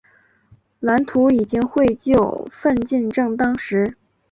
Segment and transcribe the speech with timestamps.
[0.79, 3.97] 蓝图已经绘就，奋进正当时。